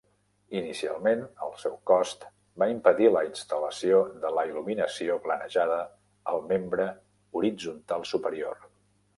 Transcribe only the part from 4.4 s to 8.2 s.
il·luminació planejada al membre horitzontal